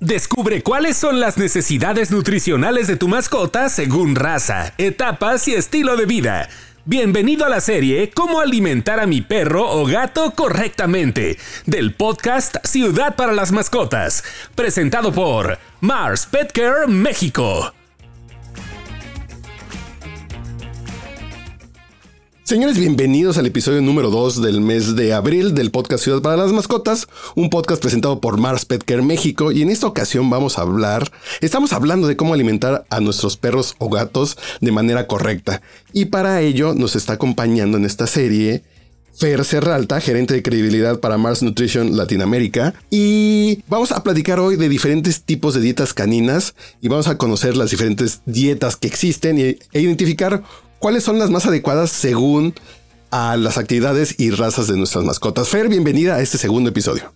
Descubre 0.00 0.62
cuáles 0.62 0.94
son 0.98 1.20
las 1.20 1.38
necesidades 1.38 2.10
nutricionales 2.10 2.86
de 2.86 2.96
tu 2.96 3.08
mascota 3.08 3.70
según 3.70 4.14
raza, 4.14 4.74
etapas 4.76 5.48
y 5.48 5.54
estilo 5.54 5.96
de 5.96 6.04
vida. 6.04 6.50
Bienvenido 6.84 7.46
a 7.46 7.48
la 7.48 7.62
serie 7.62 8.10
Cómo 8.10 8.40
alimentar 8.40 9.00
a 9.00 9.06
mi 9.06 9.22
perro 9.22 9.66
o 9.66 9.86
gato 9.86 10.32
correctamente 10.32 11.38
del 11.64 11.94
podcast 11.94 12.56
Ciudad 12.66 13.16
para 13.16 13.32
las 13.32 13.52
Mascotas, 13.52 14.22
presentado 14.54 15.12
por 15.12 15.58
Mars 15.80 16.26
Pet 16.26 16.52
Care 16.52 16.86
México. 16.88 17.72
Señores, 22.46 22.78
bienvenidos 22.78 23.38
al 23.38 23.46
episodio 23.46 23.82
número 23.82 24.08
2 24.08 24.40
del 24.40 24.60
mes 24.60 24.94
de 24.94 25.12
abril 25.12 25.52
del 25.52 25.72
podcast 25.72 26.04
Ciudad 26.04 26.22
para 26.22 26.36
las 26.36 26.52
Mascotas, 26.52 27.08
un 27.34 27.50
podcast 27.50 27.82
presentado 27.82 28.20
por 28.20 28.38
Mars 28.38 28.64
Pet 28.64 28.84
Care 28.84 29.02
México 29.02 29.50
y 29.50 29.62
en 29.62 29.68
esta 29.68 29.88
ocasión 29.88 30.30
vamos 30.30 30.56
a 30.56 30.62
hablar, 30.62 31.10
estamos 31.40 31.72
hablando 31.72 32.06
de 32.06 32.16
cómo 32.16 32.34
alimentar 32.34 32.86
a 32.88 33.00
nuestros 33.00 33.36
perros 33.36 33.74
o 33.78 33.90
gatos 33.90 34.38
de 34.60 34.70
manera 34.70 35.08
correcta 35.08 35.60
y 35.92 36.04
para 36.04 36.40
ello 36.40 36.72
nos 36.72 36.94
está 36.94 37.14
acompañando 37.14 37.78
en 37.78 37.84
esta 37.84 38.06
serie 38.06 38.62
Fer 39.18 39.44
Serralta, 39.44 40.00
gerente 40.00 40.34
de 40.34 40.42
credibilidad 40.44 41.00
para 41.00 41.18
Mars 41.18 41.42
Nutrition 41.42 41.96
Latinoamérica. 41.96 42.74
Y 42.90 43.62
vamos 43.66 43.90
a 43.90 44.02
platicar 44.02 44.38
hoy 44.38 44.56
de 44.56 44.68
diferentes 44.68 45.22
tipos 45.22 45.54
de 45.54 45.62
dietas 45.62 45.94
caninas 45.94 46.54
y 46.82 46.88
vamos 46.88 47.08
a 47.08 47.16
conocer 47.16 47.56
las 47.56 47.70
diferentes 47.70 48.20
dietas 48.26 48.76
que 48.76 48.88
existen 48.88 49.38
e 49.38 49.58
identificar 49.72 50.42
cuáles 50.78 51.04
son 51.04 51.18
las 51.18 51.30
más 51.30 51.46
adecuadas 51.46 51.90
según 51.90 52.54
a 53.10 53.36
las 53.36 53.58
actividades 53.58 54.18
y 54.18 54.30
razas 54.30 54.68
de 54.68 54.76
nuestras 54.76 55.04
mascotas. 55.04 55.48
Fer, 55.48 55.68
bienvenida 55.68 56.16
a 56.16 56.20
este 56.20 56.38
segundo 56.38 56.70
episodio. 56.70 57.12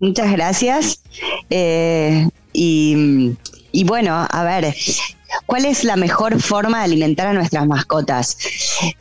Muchas 0.00 0.30
gracias. 0.30 1.02
Eh, 1.50 2.28
y, 2.52 3.84
bueno, 3.84 4.26
a 4.30 4.44
ver, 4.44 4.74
¿cuál 5.46 5.64
es 5.64 5.84
la 5.84 5.96
mejor 5.96 6.40
forma 6.40 6.78
de 6.78 6.84
alimentar 6.84 7.26
a 7.28 7.32
nuestras 7.32 7.66
mascotas? 7.66 8.38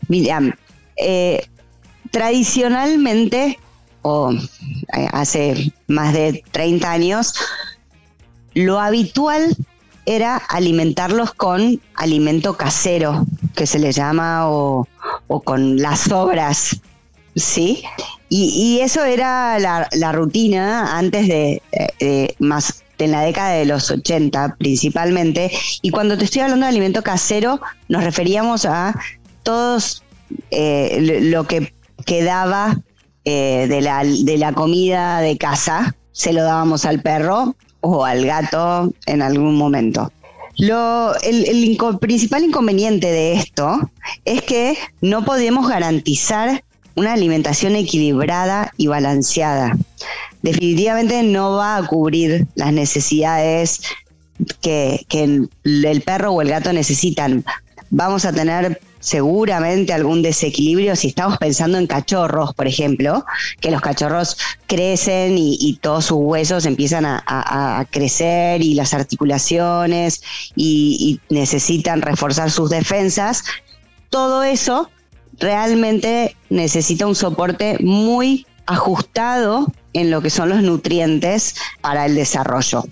Mira, 0.08 0.42
eh, 0.98 1.46
tradicionalmente, 2.12 3.60
o 4.02 4.32
eh, 4.32 5.08
hace 5.12 5.74
más 5.88 6.14
de 6.14 6.44
30 6.52 6.92
años, 6.92 7.34
lo 8.54 8.80
habitual 8.80 9.56
era 10.08 10.38
alimentarlos 10.38 11.34
con 11.34 11.82
alimento 11.96 12.56
casero, 12.56 13.26
que 13.56 13.68
se 13.68 13.78
le 13.78 13.92
llama, 13.92 14.50
o, 14.50 14.88
con 15.44 15.82
las 15.82 16.00
sobras, 16.00 16.80
¿sí? 17.36 17.84
Y, 18.30 18.80
eso 18.82 19.04
era 19.04 19.60
la, 19.60 20.12
rutina 20.14 20.98
antes 20.98 21.28
de, 21.28 21.62
más 22.40 22.84
en 22.98 23.12
la 23.12 23.22
década 23.22 23.52
de 23.52 23.66
los 23.66 23.92
80 23.92 24.56
principalmente, 24.58 25.52
y 25.82 25.92
cuando 25.92 26.18
te 26.18 26.24
estoy 26.24 26.42
hablando 26.42 26.66
de 26.66 26.70
alimento 26.70 27.04
casero, 27.04 27.60
nos 27.90 28.04
referíamos 28.04 28.66
a 28.66 28.98
todos 29.44 30.04
eh, 30.52 31.20
lo 31.24 31.44
que 31.44 31.74
quedaba 32.06 32.80
eh, 33.26 33.68
de, 33.68 33.82
la, 33.82 34.04
de 34.06 34.38
la 34.38 34.54
comida 34.54 35.20
de 35.20 35.38
casa, 35.38 35.96
se 36.14 36.32
lo 36.32 36.44
dábamos 36.44 36.86
al 36.86 37.02
perro 37.02 37.56
o 37.82 38.06
al 38.06 38.26
gato 38.26 38.94
en 39.06 39.22
algún 39.22 39.56
momento. 39.56 40.12
Lo, 40.58 41.14
el, 41.22 41.78
principal 42.00 42.44
inconveniente 42.44 43.08
de 43.08 43.34
esto 43.34 43.92
es 44.26 44.42
que 44.42 44.76
no 45.02 45.24
podemos 45.24 45.68
garantizar 45.68 46.64
una 46.96 47.14
alimentación 47.14 47.76
equilibrada 47.76 48.74
y 48.76 48.88
balanceada. 48.88 49.78
Definitivamente 50.42 51.22
no 51.22 51.54
va 51.54 51.78
a 51.78 51.86
cubrir 51.86 52.48
las 52.56 52.74
necesidades 52.74 53.82
que, 54.62 55.06
que 55.08 55.48
el 55.64 56.02
perro 56.04 56.32
o 56.32 56.42
el 56.42 56.50
gato 56.50 56.74
necesitan. 56.74 57.46
Vamos 57.92 58.26
a 58.26 58.34
tener 58.34 58.82
seguramente 59.08 59.94
algún 59.94 60.22
desequilibrio 60.22 60.94
si 60.98 61.08
estamos 61.08 61.38
pensando 61.38 61.78
en 61.78 61.88
cachorros, 61.88 62.54
por 62.54 62.68
ejemplo, 62.68 63.24
que 63.62 63.72
los 63.72 63.80
cachorros 63.80 64.36
crecen 64.68 65.36
y, 65.38 65.80
todos 65.82 66.06
sus 66.06 66.18
huesos 66.18 66.66
empiezan 66.66 67.06
a, 67.06 67.86
crecer 67.90 68.62
y 68.62 68.74
las 68.74 68.94
articulaciones 68.94 70.22
y, 70.58 71.22
necesitan 71.30 72.02
reforzar 72.02 72.52
sus 72.52 72.70
defensas. 72.70 73.46
Todo 74.10 74.44
eso 74.44 74.90
realmente 75.40 76.36
necesita 76.50 77.08
un 77.08 77.16
soporte 77.16 77.78
muy 77.80 78.46
ajustado 78.66 79.72
en 79.94 80.12
lo 80.12 80.22
que 80.22 80.30
son 80.30 80.50
los 80.50 80.62
nutrientes 80.64 81.56
para 81.80 82.08
el 82.08 82.16
desarrollo. 82.16 82.84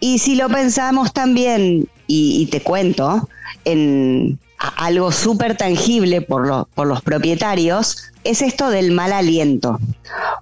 Y 0.00 0.18
si 0.18 0.34
lo 0.34 0.48
pensamos 0.48 1.12
también, 1.12 1.88
y 2.08 2.46
te 2.46 2.60
cuento, 2.60 3.28
en 3.64 4.40
algo 4.58 5.12
súper 5.12 5.56
tangible 5.56 6.20
por, 6.20 6.68
por 6.74 6.86
los 6.86 7.00
propietarios, 7.02 8.10
es 8.24 8.42
esto 8.42 8.70
del 8.70 8.92
mal 8.92 9.12
aliento. 9.12 9.78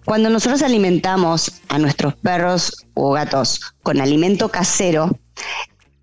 Cuando 0.05 0.31
nosotros 0.31 0.63
alimentamos 0.63 1.61
a 1.69 1.79
nuestros 1.79 2.15
perros 2.15 2.87
o 2.95 3.13
gatos 3.13 3.61
con 3.83 4.01
alimento 4.01 4.49
casero, 4.49 5.19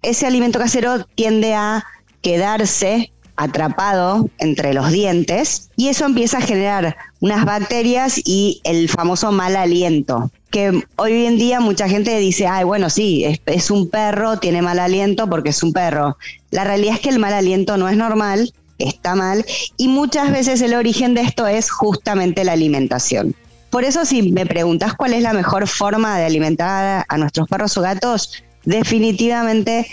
ese 0.02 0.28
alimento 0.28 0.60
casero 0.60 1.06
tiende 1.16 1.54
a 1.54 1.86
quedarse 2.22 3.12
atrapado 3.36 4.30
entre 4.38 4.74
los 4.74 4.92
dientes 4.92 5.72
y 5.76 5.88
eso 5.88 6.06
empieza 6.06 6.38
a 6.38 6.42
generar 6.42 6.96
unas 7.20 7.46
bacterias 7.46 8.22
y 8.24 8.62
el 8.64 8.90
famoso 8.90 9.32
mal 9.32 9.56
aliento 9.56 10.32
que 10.54 10.84
hoy 10.98 11.26
en 11.26 11.40
día 11.40 11.60
mucha 11.60 11.90
gente 11.90 12.16
dice, 12.20 12.46
ay, 12.46 12.64
bueno, 12.64 12.88
sí, 12.92 13.26
es, 13.48 13.72
un 13.72 13.90
perro, 13.90 14.38
tiene 14.38 14.62
mal 14.62 14.78
aliento 14.78 15.28
porque 15.28 15.50
es 15.50 15.64
un 15.64 15.74
perro. 15.74 16.16
La 16.54 16.64
realidad 16.64 16.96
es 16.96 17.00
que 17.02 17.10
el 17.10 17.20
mal 17.20 17.34
aliento 17.34 17.78
no 17.78 17.90
es 17.90 17.98
normal, 17.98 18.54
está 18.78 19.16
mal, 19.16 19.46
y 19.76 19.88
muchas 19.88 20.32
veces 20.32 20.62
el 20.62 20.74
origen 20.74 21.14
de 21.16 21.22
esto 21.22 21.48
es 21.48 21.70
justamente 21.70 22.44
la 22.44 22.54
alimentación. 22.54 23.36
Por 23.70 23.84
eso 23.84 24.06
si 24.06 24.32
me 24.32 24.46
preguntas 24.46 24.94
cuál 24.94 25.14
es 25.14 25.24
la 25.24 25.34
mejor 25.34 25.68
forma 25.68 26.18
de 26.18 26.26
alimentar 26.26 27.06
a 27.08 27.18
nuestros 27.18 27.50
perros 27.50 27.76
o 27.78 27.82
gatos, 27.82 28.44
definitivamente 28.66 29.88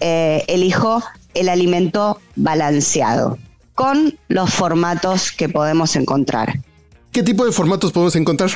eh, 0.00 0.42
elijo 0.48 1.02
el 1.34 1.50
alimento 1.50 2.18
balanceado, 2.34 3.36
con 3.74 4.18
los 4.28 4.52
formatos 4.54 5.30
que 5.30 5.50
podemos 5.50 5.96
encontrar. 5.96 6.60
¿Qué 7.12 7.22
tipo 7.22 7.44
de 7.44 7.52
formatos 7.52 7.92
podemos 7.92 8.16
encontrar? 8.16 8.50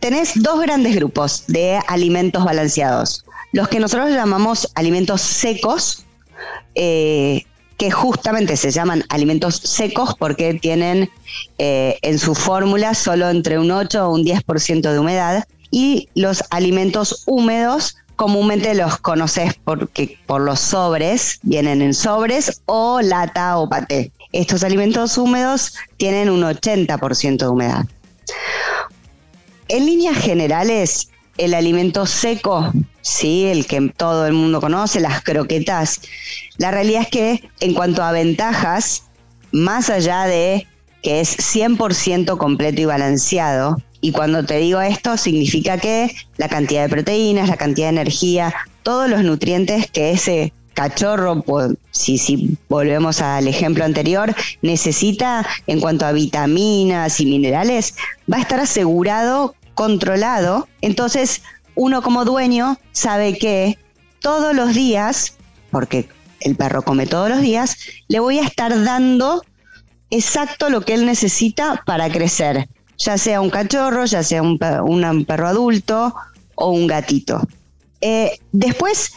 tenés 0.00 0.32
dos 0.42 0.60
grandes 0.60 0.94
grupos 0.96 1.44
de 1.46 1.78
alimentos 1.86 2.44
balanceados. 2.44 3.24
Los 3.52 3.68
que 3.68 3.80
nosotros 3.80 4.10
llamamos 4.10 4.70
alimentos 4.74 5.20
secos, 5.20 6.05
eh, 6.74 7.44
que 7.78 7.90
justamente 7.90 8.56
se 8.56 8.70
llaman 8.70 9.04
alimentos 9.08 9.56
secos 9.56 10.14
porque 10.18 10.54
tienen 10.54 11.10
eh, 11.58 11.98
en 12.02 12.18
su 12.18 12.34
fórmula 12.34 12.94
solo 12.94 13.28
entre 13.28 13.58
un 13.58 13.70
8 13.70 14.06
o 14.06 14.14
un 14.14 14.24
10% 14.24 14.80
de 14.80 14.98
humedad. 14.98 15.44
Y 15.70 16.08
los 16.14 16.42
alimentos 16.50 17.24
húmedos, 17.26 17.96
comúnmente 18.14 18.74
los 18.74 18.98
conoces 18.98 19.54
porque 19.64 20.18
por 20.26 20.40
los 20.40 20.60
sobres, 20.60 21.38
vienen 21.42 21.82
en 21.82 21.92
sobres 21.92 22.62
o 22.66 23.00
lata 23.02 23.58
o 23.58 23.68
paté. 23.68 24.10
Estos 24.32 24.64
alimentos 24.64 25.18
húmedos 25.18 25.74
tienen 25.96 26.30
un 26.30 26.42
80% 26.42 27.36
de 27.36 27.48
humedad. 27.48 27.84
En 29.68 29.84
líneas 29.84 30.16
generales, 30.16 31.08
el 31.38 31.54
alimento 31.54 32.06
seco, 32.06 32.72
sí, 33.02 33.44
el 33.46 33.66
que 33.66 33.92
todo 33.96 34.26
el 34.26 34.32
mundo 34.32 34.60
conoce, 34.60 35.00
las 35.00 35.22
croquetas, 35.22 36.00
la 36.58 36.70
realidad 36.70 37.02
es 37.02 37.08
que 37.08 37.50
en 37.60 37.74
cuanto 37.74 38.02
a 38.02 38.12
ventajas, 38.12 39.04
más 39.52 39.90
allá 39.90 40.24
de 40.24 40.66
que 41.02 41.20
es 41.20 41.36
100% 41.36 42.36
completo 42.36 42.80
y 42.80 42.84
balanceado, 42.84 43.76
y 44.00 44.12
cuando 44.12 44.44
te 44.44 44.58
digo 44.58 44.80
esto 44.80 45.16
significa 45.16 45.78
que 45.78 46.14
la 46.36 46.48
cantidad 46.48 46.82
de 46.82 46.88
proteínas, 46.88 47.48
la 47.48 47.56
cantidad 47.56 47.88
de 47.88 48.00
energía, 48.00 48.54
todos 48.82 49.08
los 49.08 49.22
nutrientes 49.22 49.90
que 49.90 50.12
ese 50.12 50.52
cachorro, 50.74 51.42
pues, 51.42 51.72
si, 51.90 52.18
si 52.18 52.56
volvemos 52.68 53.20
al 53.22 53.48
ejemplo 53.48 53.84
anterior, 53.84 54.34
necesita 54.62 55.44
en 55.66 55.80
cuanto 55.80 56.04
a 56.04 56.12
vitaminas 56.12 57.18
y 57.18 57.26
minerales, 57.26 57.94
va 58.30 58.36
a 58.36 58.42
estar 58.42 58.60
asegurado, 58.60 59.54
controlado. 59.76 60.66
Entonces, 60.80 61.42
uno 61.76 62.02
como 62.02 62.24
dueño 62.24 62.78
sabe 62.90 63.38
que 63.38 63.78
todos 64.20 64.56
los 64.56 64.74
días, 64.74 65.36
porque 65.70 66.08
el 66.40 66.56
perro 66.56 66.82
come 66.82 67.06
todos 67.06 67.28
los 67.28 67.40
días, 67.40 67.76
le 68.08 68.18
voy 68.18 68.40
a 68.40 68.44
estar 68.44 68.82
dando 68.82 69.44
exacto 70.10 70.70
lo 70.70 70.80
que 70.80 70.94
él 70.94 71.06
necesita 71.06 71.82
para 71.86 72.10
crecer, 72.10 72.68
ya 72.98 73.18
sea 73.18 73.40
un 73.40 73.50
cachorro, 73.50 74.06
ya 74.06 74.22
sea 74.22 74.42
un, 74.42 74.58
perro 74.58 75.46
adulto 75.46 76.14
o 76.54 76.70
un 76.70 76.86
gatito. 76.86 77.40
Eh, 78.00 78.38
después, 78.52 79.12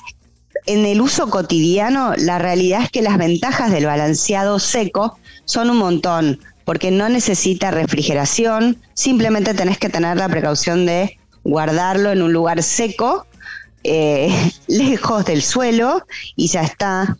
en 0.65 0.85
el 0.85 0.99
uso 0.99 1.29
cotidiano, 1.29 2.13
la 2.17 2.37
realidad 2.37 2.83
es 2.83 2.91
que 2.91 3.01
las 3.01 3.17
ventajas 3.17 3.71
del 3.71 3.85
balanceado 3.85 4.59
seco 4.59 5.17
son 5.45 5.69
un 5.69 5.77
montón, 5.77 6.39
porque 6.69 6.91
no 6.91 7.09
necesita 7.09 7.71
refrigeración, 7.71 8.77
simplemente 8.93 9.55
tenés 9.55 9.79
que 9.79 9.89
tener 9.89 10.17
la 10.17 10.29
precaución 10.29 10.85
de 10.85 11.17
guardarlo 11.43 12.11
en 12.11 12.21
un 12.21 12.31
lugar 12.31 12.61
seco, 12.61 13.25
eh, 13.83 14.51
lejos 14.67 15.25
del 15.25 15.41
suelo 15.41 16.05
y 16.35 16.47
ya 16.47 16.61
está. 16.61 17.17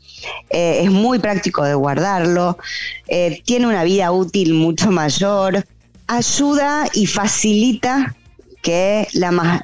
Eh, 0.51 0.81
es 0.83 0.91
muy 0.91 1.17
práctico 1.17 1.63
de 1.63 1.73
guardarlo, 1.73 2.59
eh, 3.07 3.41
tiene 3.43 3.65
una 3.65 3.83
vida 3.83 4.11
útil 4.11 4.53
mucho 4.53 4.91
mayor, 4.91 5.65
ayuda 6.05 6.87
y 6.93 7.07
facilita 7.07 8.15
que 8.61 9.07
la, 9.13 9.63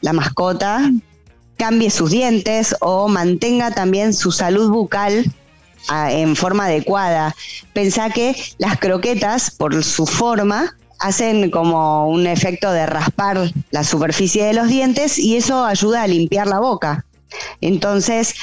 la 0.00 0.12
mascota 0.14 0.90
cambie 1.58 1.90
sus 1.90 2.10
dientes 2.10 2.74
o 2.80 3.08
mantenga 3.08 3.70
también 3.70 4.14
su 4.14 4.32
salud 4.32 4.70
bucal 4.70 5.30
en 5.90 6.36
forma 6.36 6.66
adecuada. 6.66 7.34
Pensá 7.72 8.10
que 8.10 8.34
las 8.58 8.78
croquetas, 8.78 9.50
por 9.50 9.82
su 9.84 10.06
forma, 10.06 10.76
hacen 11.00 11.50
como 11.50 12.08
un 12.08 12.26
efecto 12.26 12.72
de 12.72 12.86
raspar 12.86 13.52
la 13.70 13.84
superficie 13.84 14.44
de 14.44 14.54
los 14.54 14.68
dientes 14.68 15.18
y 15.18 15.36
eso 15.36 15.64
ayuda 15.64 16.02
a 16.02 16.06
limpiar 16.06 16.46
la 16.46 16.60
boca. 16.60 17.04
Entonces, 17.60 18.34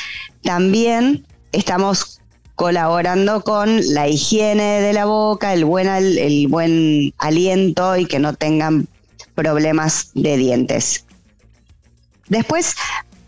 también 0.43 1.25
estamos 1.51 2.21
colaborando 2.55 3.43
con 3.43 3.81
la 3.93 4.07
higiene 4.07 4.81
de 4.81 4.93
la 4.93 5.05
boca, 5.05 5.53
el 5.53 5.65
buen, 5.65 5.87
el 5.87 6.47
buen 6.47 7.13
aliento 7.17 7.97
y 7.97 8.05
que 8.05 8.19
no 8.19 8.33
tengan 8.33 8.87
problemas 9.33 10.11
de 10.13 10.37
dientes. 10.37 11.05
Después, 12.27 12.75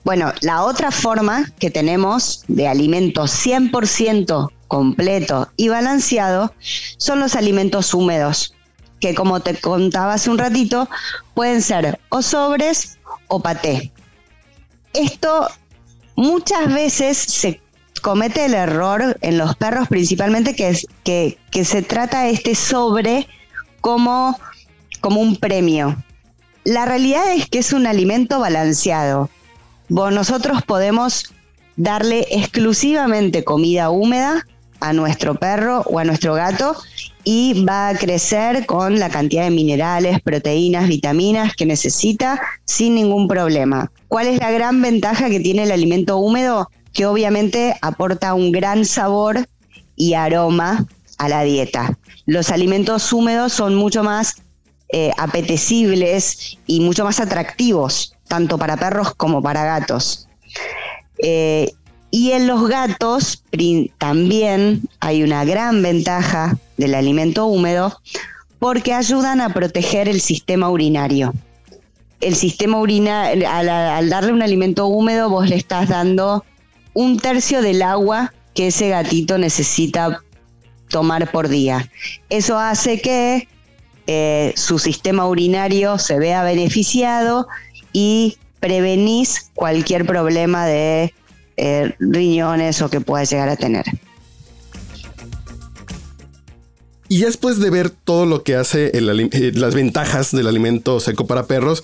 bueno, 0.03 0.33
la 0.41 0.63
otra 0.63 0.91
forma 0.91 1.50
que 1.59 1.71
tenemos 1.71 2.44
de 2.47 2.67
alimento 2.67 3.23
100% 3.23 4.51
completo 4.67 5.50
y 5.55 5.69
balanceado 5.69 6.53
son 6.97 7.21
los 7.21 7.35
alimentos 7.35 7.94
húmedos, 7.94 8.53
que 9.00 9.15
como 9.15 9.39
te 9.39 9.55
contaba 9.55 10.15
hace 10.15 10.29
un 10.29 10.38
ratito, 10.38 10.89
pueden 11.33 11.61
ser 11.61 12.00
o 12.09 12.21
sobres 12.21 12.97
o 13.27 13.39
paté. 13.39 13.94
Esto 14.94 15.47
muchas 16.15 16.73
veces 16.73 17.17
se 17.17 17.61
comete 18.01 18.45
el 18.45 18.56
error 18.56 19.17
en 19.21 19.38
los 19.38 19.56
perros 19.56 19.88
principalmente 19.88 20.53
que, 20.53 20.77
que, 21.06 21.38
que 21.49 21.63
se 21.63 21.81
trata 21.81 22.27
este 22.27 22.56
sobre 22.56 23.27
como, 23.79 24.38
como 24.99 25.21
un 25.21 25.38
premio. 25.38 25.95
La 26.65 26.85
realidad 26.85 27.31
es 27.33 27.47
que 27.47 27.59
es 27.59 27.71
un 27.71 27.88
alimento 27.88 28.39
balanceado 28.39 29.29
nosotros 29.94 30.63
podemos 30.63 31.34
darle 31.75 32.25
exclusivamente 32.31 33.44
comida 33.44 33.90
húmeda 33.92 34.45
a 34.80 34.92
nuestro 34.92 35.36
perro 35.36 35.81
o 35.86 36.00
a 36.00 36.04
nuestro 36.04 36.34
gato 36.34 36.75
y 37.24 37.63
va 37.63 37.90
a 37.90 37.98
crecer 37.98 38.66
con 38.66 39.00
la 39.00 39.10
cantidad 39.10 39.44
de 39.44 39.51
minerales, 39.51 40.19
proteínas, 40.22 40.88
vitaminas 40.88 41.56
que 41.56 41.66
necesita 41.66 42.42
sin 42.66 42.95
ningún 42.95 43.28
problema. 43.28 43.92
¿Cuál 44.07 44.28
es 44.28 44.40
la 44.40 44.51
gran 44.51 44.81
ventaja 44.81 45.30
que 45.30 45.40
tiene 45.40 45.63
el 45.63 45.72
alimento 45.72 46.18
húmedo? 46.18 46.69
Que 46.92 47.06
obviamente 47.06 47.75
aporta 47.81 48.34
un 48.34 48.51
gran 48.51 48.86
sabor 48.86 49.48
y 49.95 50.16
aroma 50.16 50.86
a 51.18 51.30
la 51.30 51.44
dieta. 51.44 51.98
Los 52.25 52.50
alimentos 52.50 53.13
húmedos 53.13 53.54
son 53.54 53.75
mucho 53.75 54.04
más 54.04 54.42
eh, 54.90 55.12
apetecibles 55.18 56.57
y 56.68 56.81
mucho 56.81 57.06
más 57.06 57.19
atractivos 57.19 58.12
tanto 58.27 58.57
para 58.57 58.77
perros 58.77 59.13
como 59.15 59.41
para 59.41 59.63
gatos. 59.63 60.27
Eh, 61.19 61.71
y 62.11 62.31
en 62.31 62.45
los 62.45 62.67
gatos 62.67 63.43
también 63.97 64.81
hay 64.99 65.23
una 65.23 65.45
gran 65.45 65.81
ventaja 65.81 66.57
del 66.77 66.93
alimento 66.93 67.47
húmedo 67.47 67.99
porque 68.59 68.93
ayudan 68.93 69.41
a 69.41 69.49
proteger 69.49 70.07
el 70.07 70.21
sistema 70.21 70.69
urinario. 70.69 71.33
El 72.21 72.35
sistema 72.35 72.77
urinario, 72.79 73.49
al, 73.49 74.09
darle 74.09 74.31
un 74.31 74.43
alimento 74.43 74.85
húmedo, 74.85 75.29
vos 75.29 75.49
le 75.49 75.55
estás 75.55 75.89
dando 75.89 76.45
un 76.93 77.19
tercio 77.19 77.63
del 77.63 77.81
agua 77.81 78.31
que 78.53 78.67
ese 78.67 78.89
gatito 78.89 79.39
necesita 79.39 80.21
tomar 80.89 81.31
por 81.31 81.49
día. 81.49 81.89
Eso 82.29 82.59
hace 82.59 83.01
que 83.01 83.47
eh, 84.05 84.53
su 84.55 84.77
sistema 84.77 85.27
urinario 85.27 85.97
se 85.97 86.19
vea 86.19 86.43
beneficiado 86.43 87.47
y 87.94 88.38
prevenís 88.60 89.51
cualquier 89.54 90.06
problema 90.06 90.66
de 90.66 91.13
eh, 91.57 91.95
riñones 92.00 92.81
o 92.81 92.90
que 92.90 93.00
pueda 93.00 93.24
llegar 93.24 93.50
a 93.50 93.56
tener. 93.56 93.86
Y 97.07 97.22
después 97.22 97.60
de 97.60 97.69
ver 97.69 97.92
todo 97.92 98.25
lo 98.25 98.44
que 98.44 98.56
hace 98.56 98.92
eh, 98.98 99.51
las 99.54 99.75
ventajas 99.75 100.31
del 100.31 100.48
alimento 100.48 101.00
seco 101.00 101.28
para 101.28 101.45
perros, 101.45 101.84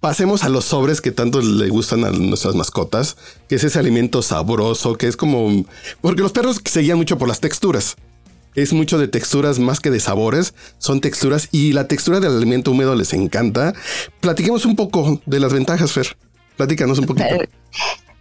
pasemos 0.00 0.44
a 0.44 0.48
los 0.48 0.66
sobres 0.66 1.00
que 1.00 1.10
tanto 1.10 1.40
le 1.40 1.68
gustan 1.68 2.04
a 2.04 2.10
nuestras 2.10 2.54
mascotas, 2.54 3.16
que 3.48 3.56
es 3.56 3.64
ese 3.64 3.78
alimento 3.78 4.22
sabroso, 4.22 4.96
que 4.96 5.08
es 5.08 5.16
como... 5.16 5.64
Porque 6.00 6.22
los 6.22 6.32
perros 6.32 6.60
se 6.64 6.80
guían 6.80 6.98
mucho 6.98 7.18
por 7.18 7.26
las 7.26 7.40
texturas 7.40 7.96
es 8.62 8.72
mucho 8.72 8.98
de 8.98 9.08
texturas 9.08 9.58
más 9.58 9.80
que 9.80 9.90
de 9.90 10.00
sabores, 10.00 10.54
son 10.78 11.00
texturas 11.00 11.48
y 11.52 11.72
la 11.72 11.88
textura 11.88 12.20
del 12.20 12.36
alimento 12.36 12.72
húmedo 12.72 12.94
les 12.94 13.12
encanta. 13.12 13.72
Platiquemos 14.20 14.64
un 14.64 14.76
poco 14.76 15.20
de 15.26 15.40
las 15.40 15.52
ventajas, 15.52 15.92
Fer. 15.92 16.16
Platícanos 16.56 16.98
un 16.98 17.06
poquito. 17.06 17.28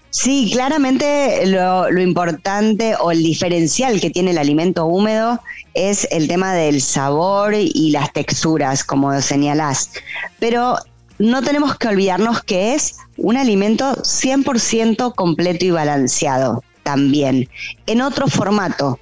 Sí, 0.10 0.50
claramente 0.51 1.45
lo, 1.45 2.00
importante 2.00 2.95
o 3.00 3.12
el 3.12 3.22
diferencial 3.22 4.00
que 4.00 4.10
tiene 4.10 4.31
el 4.31 4.39
alimento 4.39 4.86
húmedo 4.86 5.39
es 5.75 6.07
el 6.10 6.28
tema 6.28 6.54
del 6.54 6.81
sabor 6.81 7.54
y 7.54 7.92
las 7.92 8.13
texturas, 8.13 8.84
como 8.84 9.22
señalás. 9.22 9.92
Pero 10.39 10.78
no 11.19 11.44
tenemos 11.44 11.78
que 11.78 11.89
olvidarnos 11.89 12.42
que 12.42 12.74
es 12.74 12.95
un 13.18 13.38
alimento 13.38 13.95
100% 13.98 15.13
completo 15.13 15.66
y 15.66 15.72
balanceado 15.72 16.63
también, 16.84 17.50
en 17.86 18.01
otro 18.01 18.28
formato. 18.28 19.00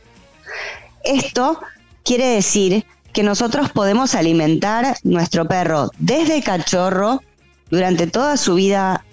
Esto 1.05 1.59
quiere 2.03 2.27
decir 2.27 2.85
que 3.13 3.23
nosotros 3.23 3.71
podemos 3.71 4.13
alimentar 4.13 4.97
nuestro 5.03 5.47
perro 5.47 5.89
desde 5.97 6.43
cachorro 6.43 7.21
durante 7.69 8.07
toda 8.07 8.35
su 8.35 8.55
vida 8.55 9.05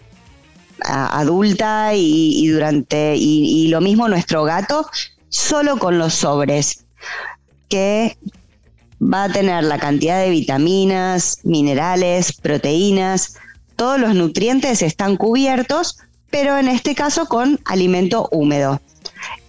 adulta 0.85 1.94
y, 1.94 2.49
durante 2.49 3.15
y, 3.17 3.69
lo 3.69 3.81
mismo 3.81 4.09
nuestro 4.09 4.43
gato 4.44 4.87
solo 5.29 5.79
con 5.79 5.99
los 5.99 6.15
sobres 6.15 6.85
que 7.69 8.19
va 9.00 9.25
a 9.25 9.33
tener 9.33 9.65
la 9.65 9.79
cantidad 9.79 10.21
de 10.21 10.31
vitaminas, 10.31 11.38
minerales, 11.45 12.33
proteínas, 12.33 13.37
todos 13.77 13.99
los 13.99 14.15
nutrientes 14.15 14.83
están 14.83 15.16
cubiertos, 15.16 15.99
pero 16.31 16.59
en 16.59 16.69
este 16.69 16.95
caso 16.95 17.26
con 17.26 17.61
alimento 17.64 18.28
húmedo. 18.31 18.81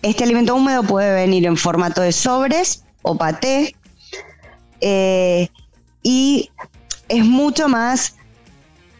Este 0.02 0.24
alimento 0.24 0.56
húmedo 0.56 0.84
puede 0.84 1.14
venir 1.14 1.46
en 1.46 1.58
formato 1.58 2.02
de 2.02 2.12
sobres 2.12 2.84
o 3.02 3.18
paté 3.18 3.76
eh, 4.86 5.48
y 6.02 6.50
es 7.08 7.24
mucho 7.24 7.70
más 7.70 8.16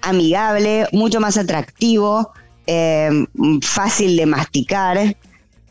amigable, 0.02 0.88
mucho 0.94 1.20
más 1.20 1.38
atractivo, 1.38 2.32
eh, 2.68 3.26
fácil 3.62 4.16
de 4.16 4.26
masticar, 4.26 5.18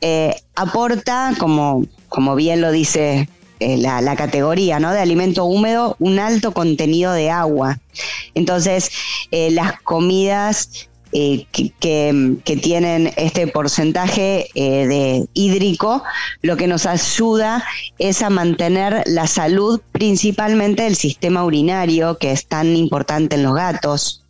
eh, 0.03 0.37
aporta, 0.55 1.33
como, 1.39 1.87
como 2.09 2.35
bien 2.35 2.61
lo 2.61 2.71
dice 2.71 3.29
la, 3.59 4.17
categoría 4.17 4.81
¿no? 4.81 4.93
de 4.93 5.01
alimento 5.01 5.45
húmedo, 5.45 5.97
un 5.99 6.19
alto 6.19 6.53
contenido 6.53 7.13
de 7.13 7.31
agua. 7.31 7.79
Entonces, 8.35 8.91
las 9.31 9.81
comidas 9.83 10.91
eh, 11.13 11.47
que, 11.53 12.57
tienen 12.63 13.13
este 13.17 13.47
porcentaje 13.47 14.49
eh, 14.55 14.87
de 14.87 15.29
hídrico, 15.35 16.03
lo 16.41 16.57
que 16.57 16.67
nos 16.67 16.87
ayuda 16.87 17.65
es 17.99 18.23
a 18.23 18.31
mantener 18.31 19.03
la 19.07 19.27
salud 19.27 19.81
principalmente 19.93 20.85
del 20.85 20.97
sistema 20.97 21.45
urinario, 21.45 22.19
que 22.19 22.33
es 22.33 22.47
tan 22.47 22.77
importante 22.77 23.37
en 23.37 23.43
los 23.43 23.55
gatos. 23.55 24.23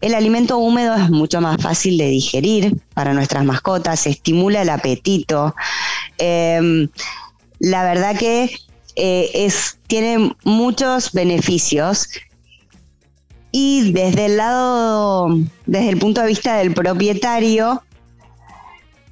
El 0.00 0.14
alimento 0.14 0.58
húmedo 0.58 0.94
es 0.94 1.10
mucho 1.10 1.40
más 1.40 1.60
fácil 1.60 1.98
de 1.98 2.08
digerir 2.08 2.76
para 2.94 3.12
nuestras 3.12 3.44
mascotas, 3.44 4.06
estimula 4.06 4.62
el 4.62 4.70
apetito. 4.70 5.54
Em, 6.18 6.88
la 7.58 7.84
verdad 7.84 8.16
que 8.18 8.50
eh, 8.96 9.30
es, 9.34 9.78
tiene 9.86 10.34
muchos 10.44 11.12
beneficios 11.12 12.08
y 13.56 13.92
desde 13.92 14.26
el 14.26 14.36
lado, 14.38 15.28
desde 15.64 15.90
el 15.90 15.98
punto 15.98 16.20
de 16.20 16.26
vista 16.26 16.56
del 16.56 16.74
propietario, 16.74 17.84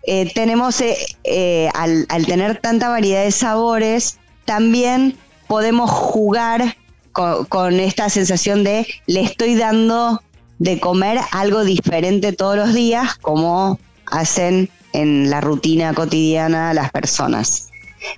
eh, 0.02 0.32
tenemos, 0.34 0.80
eh, 0.80 0.96
eh, 1.22 1.68
al, 1.74 2.08
tener 2.26 2.58
tanta 2.60 2.88
variedad 2.88 3.22
de 3.22 3.30
sabores, 3.30 4.18
también 4.44 5.16
podemos 5.46 5.88
jugar 5.88 6.76
con, 7.12 7.78
esta 7.78 8.08
sensación 8.10 8.64
de 8.64 8.84
le 9.06 9.20
estoy 9.20 9.54
dando 9.54 10.20
de 10.58 10.80
comer 10.80 11.20
algo 11.30 11.62
diferente 11.62 12.32
todos 12.32 12.56
los 12.56 12.74
días, 12.74 13.14
como 13.18 13.78
hacen 14.06 14.68
en 14.92 15.30
la 15.30 15.40
rutina 15.40 15.94
cotidiana 15.94 16.74
las 16.74 16.90
personas. 16.90 17.68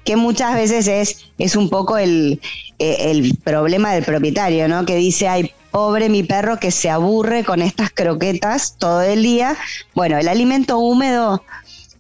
Que 0.05 0.17
muchas 0.17 0.55
veces 0.55 0.89
es, 0.89 1.27
es 1.37 1.55
un 1.55 1.69
poco 1.69 1.99
el, 1.99 2.41
el 2.79 3.37
problema 3.45 3.93
del 3.93 4.05
propietario, 4.05 4.69
¿no? 4.69 4.87
Que 4.87 4.97
dice, 4.97 5.29
ay, 5.29 5.53
pobre 5.75 6.09
mi 6.09 6.23
perro 6.23 6.61
que 6.61 6.71
se 6.71 6.89
aburre 6.89 7.43
con 7.43 7.61
estas 7.61 7.91
croquetas 7.91 8.77
todo 8.79 9.03
el 9.03 9.25
día. 9.25 9.57
Bueno, 9.93 10.17
el 10.19 10.29
alimento 10.29 10.79
húmedo 10.79 11.43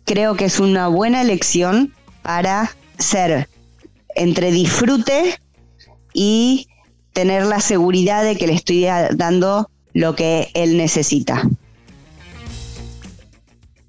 creo 0.04 0.37
que 0.37 0.45
es 0.45 0.61
una 0.61 0.87
buena 0.87 1.21
elección 1.21 1.93
para 2.23 2.71
ser 3.00 3.49
entre 4.14 4.52
disfrute 4.52 5.40
y 6.12 6.69
tener 7.12 7.47
la 7.47 7.59
seguridad 7.59 8.23
de 8.23 8.37
que 8.37 8.47
le 8.47 8.54
estoy 8.54 8.87
dando 9.16 9.69
lo 9.93 10.14
que 10.14 10.52
él 10.54 10.76
necesita. 10.76 11.43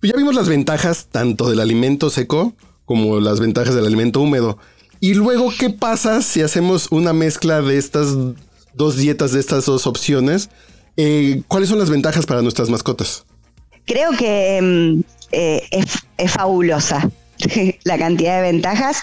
Ya 0.01 0.13
vimos 0.17 0.33
las 0.33 0.49
ventajas 0.49 1.09
tanto 1.11 1.47
del 1.47 1.59
alimento 1.59 2.09
seco 2.09 2.55
como 2.85 3.19
las 3.19 3.39
ventajas 3.39 3.75
del 3.75 3.85
alimento 3.85 4.19
húmedo. 4.19 4.57
Y 4.99 5.13
luego, 5.13 5.53
¿qué 5.55 5.69
pasa 5.69 6.23
si 6.23 6.41
hacemos 6.41 6.87
una 6.89 7.13
mezcla 7.13 7.61
de 7.61 7.77
estas 7.77 8.15
dos 8.75 8.97
dietas, 8.97 9.31
de 9.31 9.39
estas 9.39 9.65
dos 9.65 9.87
opciones? 9.87 10.49
Eh, 10.97 11.41
¿Cuáles 11.47 11.69
son 11.69 11.79
las 11.79 11.89
ventajas 11.89 12.25
para 12.25 12.41
nuestras 12.41 12.69
mascotas? 12.69 13.25
Creo 13.85 14.11
que 14.11 14.59
mm, 14.61 15.01
eh, 15.31 15.61
es, 15.71 16.31
fabulosa 16.31 17.09
la 17.83 17.97
cantidad 17.97 18.37
de 18.37 18.51
ventajas 18.51 19.01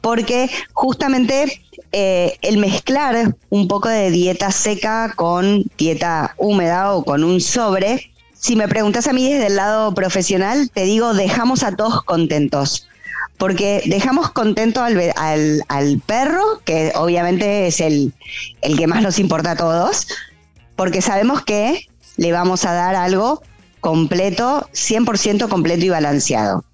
porque 0.00 0.50
justamente 0.72 1.62
eh, 1.92 2.36
el 2.42 2.58
mezclar 2.58 3.36
un 3.48 3.68
poco 3.68 3.88
de 3.88 4.10
dieta 4.10 4.50
seca 4.50 5.12
con 5.16 5.64
dieta 5.76 6.34
húmeda 6.36 6.92
o 6.92 7.04
con 7.04 7.24
un 7.24 7.40
sobre, 7.40 8.12
si 8.34 8.56
me 8.56 8.68
preguntas 8.68 9.06
a 9.06 9.12
mí 9.12 9.30
desde 9.30 9.48
el 9.48 9.56
lado 9.56 9.92
profesional, 9.94 10.70
te 10.70 10.84
digo, 10.84 11.12
dejamos 11.12 11.62
a 11.62 11.76
todos 11.76 12.02
contentos. 12.04 12.86
Porque 13.40 13.82
dejamos 13.86 14.30
contento 14.30 14.82
al, 14.82 15.12
al, 15.16 16.02
perro, 16.06 16.60
que 16.64 16.92
obviamente 16.94 17.66
es 17.66 17.80
el, 17.80 18.14
el 18.60 18.78
que 18.78 18.86
más 18.86 19.02
nos 19.02 19.18
importa 19.18 19.52
a 19.52 19.56
todos, 19.56 20.06
porque 20.76 21.02
sabemos 21.02 21.42
que 21.42 21.88
le 22.16 22.30
vamos 22.30 22.64
a 22.64 22.72
dar 22.72 22.94
algo 22.94 23.42
completo, 23.80 24.68
100% 24.72 25.48
completo 25.48 25.84
y 25.84 25.88
balanceado. 25.88 26.64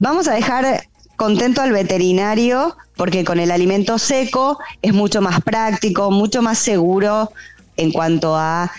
Vamos 0.00 0.26
a 0.26 0.34
dejar 0.34 0.88
contento 1.16 1.60
al 1.60 1.70
veterinario 1.72 2.76
porque 2.96 3.24
con 3.24 3.38
el 3.38 3.50
alimento 3.50 3.98
seco 3.98 4.58
es 4.80 4.94
mucho 4.94 5.20
más 5.20 5.42
práctico, 5.42 6.10
mucho 6.10 6.40
más 6.40 6.58
seguro 6.58 7.30
en 7.76 7.92
cuanto 7.92 8.36
a 8.36 8.72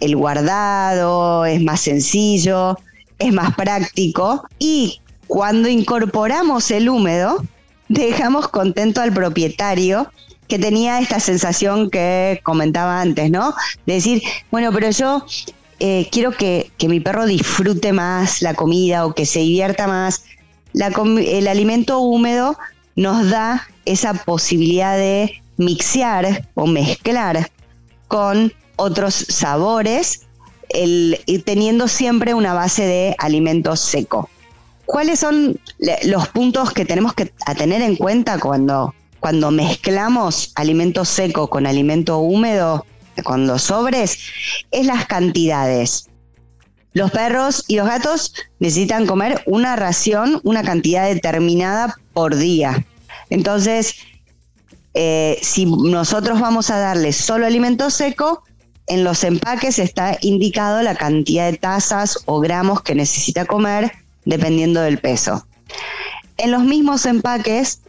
el 0.00 0.16
guardado, 0.16 1.44
es 1.44 1.62
más 1.62 1.80
sencillo, 1.80 2.76
es 3.18 3.32
más 3.32 3.54
práctico 3.54 4.44
y 4.58 5.00
cuando 5.28 5.68
incorporamos 5.68 6.70
el 6.70 6.88
húmedo, 6.88 7.44
dejamos 7.88 8.48
contento 8.48 9.00
al 9.00 9.12
propietario 9.12 10.10
que 10.48 10.58
tenía 10.58 10.98
esta 10.98 11.20
sensación 11.20 11.90
que 11.90 12.40
comentaba 12.42 13.00
antes, 13.00 13.30
¿no? 13.30 13.54
De 13.86 13.94
decir, 13.94 14.22
bueno, 14.50 14.72
pero 14.72 14.90
yo 14.90 15.24
eh, 15.78 16.08
quiero 16.10 16.32
que, 16.32 16.72
mi 16.88 17.00
perro 17.00 17.26
disfrute 17.26 17.92
más 17.92 18.40
la 18.40 18.54
comida 18.54 19.04
o 19.04 19.14
que 19.14 19.26
se 19.26 19.40
divierta 19.40 19.86
más. 19.86 20.24
el 20.74 21.46
alimento 21.46 22.00
húmedo 22.00 22.56
nos 22.96 23.30
da 23.30 23.68
esa 23.84 24.14
posibilidad 24.14 24.96
de 24.96 25.42
mixear 25.58 26.48
o 26.54 26.66
mezclar 26.66 27.50
con 28.08 28.52
otros 28.76 29.14
sabores, 29.14 30.26
teniendo 31.44 31.88
siempre 31.88 32.32
una 32.32 32.54
base 32.54 32.86
de 32.86 33.14
alimento 33.18 33.76
seco. 33.76 34.30
¿Cuáles 34.88 35.20
son 35.20 35.60
los 36.04 36.28
puntos 36.28 36.72
que 36.72 36.86
tenemos 36.86 37.12
que 37.12 37.26
tener 37.58 37.82
en 37.82 37.94
cuenta 37.94 38.38
cuando, 38.38 38.94
cuando 39.20 39.50
mezclamos 39.50 40.50
alimento 40.54 41.04
seco 41.04 41.48
con 41.48 41.66
alimento 41.66 42.18
húmedo? 42.18 42.86
con 43.22 43.46
los 43.46 43.62
sobres 43.62 44.18
es 44.70 44.86
las 44.86 45.06
cantidades. 45.06 46.08
Los 46.92 47.10
perros 47.10 47.64
y 47.68 47.76
los 47.76 47.86
gatos 47.86 48.32
necesitan 48.60 49.06
comer 49.06 49.42
una 49.46 49.76
ración, 49.76 50.40
una 50.42 50.62
cantidad 50.62 51.06
determinada 51.06 51.96
por 52.12 52.36
día. 52.36 52.86
Entonces, 53.28 53.94
eh, 54.94 55.38
si 55.42 55.66
nosotros 55.66 56.40
vamos 56.40 56.70
a 56.70 56.78
darle 56.78 57.12
solo 57.12 57.44
alimento 57.44 57.90
seco, 57.90 58.42
en 58.86 59.04
los 59.04 59.22
empaques 59.22 59.78
está 59.78 60.16
indicado 60.22 60.80
la 60.80 60.94
cantidad 60.94 61.50
de 61.50 61.58
tazas 61.58 62.20
o 62.24 62.40
gramos 62.40 62.82
que 62.82 62.94
necesita 62.94 63.44
comer 63.44 63.92
dependiendo 64.28 64.80
del 64.82 64.98
peso. 64.98 65.46
En 66.36 66.52
los 66.52 66.62
mismos 66.62 67.06
empaques 67.06 67.80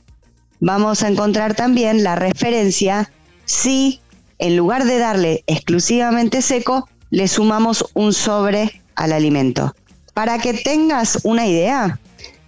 vamos 0.59 1.03
a 1.03 1.09
encontrar 1.09 1.53
también 1.53 2.03
la 2.03 2.15
referencia 2.15 3.11
si 3.45 4.01
en 4.39 4.55
lugar 4.55 4.85
de 4.85 4.97
darle 4.97 5.43
exclusivamente 5.47 6.41
seco, 6.41 6.87
le 7.09 7.27
sumamos 7.27 7.85
un 7.93 8.13
sobre 8.13 8.81
al 8.95 9.11
alimento. 9.11 9.75
Para 10.13 10.39
que 10.39 10.53
tengas 10.53 11.19
una 11.23 11.45
idea, 11.45 11.99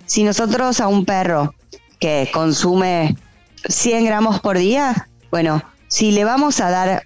si 0.05 0.23
nosotros 0.23 0.79
a 0.79 0.87
un 0.87 1.05
perro 1.05 1.53
que 1.99 2.29
consume 2.33 3.17
100 3.67 4.05
gramos 4.05 4.39
por 4.39 4.57
día, 4.57 5.09
bueno, 5.31 5.61
si 5.89 6.11
le 6.11 6.23
vamos 6.23 6.61
a 6.61 6.69
dar 6.69 7.03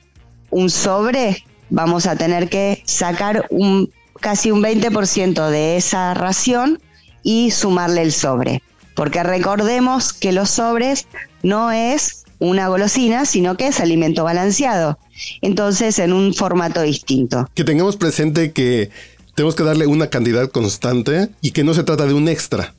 un 0.51 0.69
sobre, 0.69 1.43
vamos 1.71 2.05
a 2.05 2.15
tener 2.15 2.47
que 2.47 2.83
sacar 2.85 3.47
un, 3.49 3.91
casi 4.19 4.51
un 4.51 4.61
20% 4.61 5.49
de 5.49 5.77
esa 5.77 6.13
ración 6.13 6.79
y 7.23 7.51
sumarle 7.51 8.01
el 8.01 8.11
sobre. 8.11 8.61
Porque 8.95 9.23
recordemos 9.23 10.13
que 10.13 10.31
los 10.31 10.49
sobres 10.49 11.07
no 11.43 11.71
es 11.71 12.23
una 12.39 12.67
golosina, 12.67 13.25
sino 13.25 13.57
que 13.57 13.67
es 13.67 13.79
alimento 13.79 14.23
balanceado. 14.23 14.97
Entonces, 15.41 15.99
en 15.99 16.13
un 16.13 16.33
formato 16.33 16.81
distinto. 16.81 17.49
Que 17.53 17.63
tengamos 17.63 17.97
presente 17.97 18.51
que 18.51 18.89
tenemos 19.35 19.55
que 19.55 19.63
darle 19.63 19.87
una 19.87 20.09
cantidad 20.09 20.49
constante 20.49 21.29
y 21.41 21.51
que 21.51 21.63
no 21.63 21.73
se 21.73 21.83
trata 21.83 22.05
de 22.05 22.13
un 22.13 22.27
extra. 22.27 22.73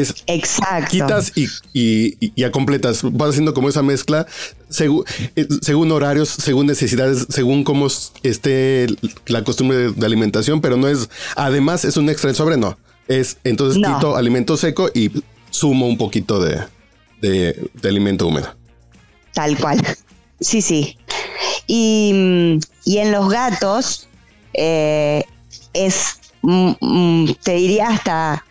Es 0.00 0.14
Exacto. 0.26 0.90
quitas 0.90 1.32
y, 1.36 1.48
y, 1.72 2.32
ya 2.36 2.50
completas. 2.50 3.00
Vas 3.02 3.30
haciendo 3.30 3.54
como 3.54 3.68
esa 3.68 3.82
mezcla 3.82 4.26
según, 4.68 5.04
eh, 5.36 5.46
según 5.60 5.92
horarios, 5.92 6.28
según 6.28 6.66
necesidades, 6.66 7.26
según 7.28 7.64
cómo 7.64 7.88
esté 8.22 8.86
la 9.26 9.44
costumbre 9.44 9.92
de, 9.92 10.06
alimentación, 10.06 10.60
pero 10.60 10.76
no 10.76 10.88
es, 10.88 11.08
además 11.36 11.84
es 11.84 11.96
un 11.96 12.08
extra 12.08 12.30
el 12.30 12.36
sobre, 12.36 12.56
no. 12.56 12.78
Es 13.08 13.38
entonces 13.44 13.82
quito 13.82 14.16
alimento 14.16 14.56
seco 14.56 14.88
y 14.94 15.10
sumo 15.50 15.86
un 15.86 15.98
poquito 15.98 16.40
de, 16.40 16.62
de 17.20 17.88
alimento 17.88 18.26
húmedo. 18.26 18.54
Tal 19.34 19.58
cual. 19.58 19.80
Sí, 20.40 20.60
sí. 20.60 20.98
Y, 21.66 22.58
en 22.86 23.12
los 23.12 23.28
gatos 23.28 24.08
eh, 24.54 25.24
es, 25.72 26.18
mm, 26.42 26.72
mm, 26.80 27.34
te 27.42 27.54
diría, 27.54 27.88
hasta, 27.88 28.44